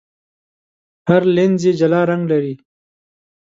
[1.09, 2.53] هر لینز یې جلا رنګ لري.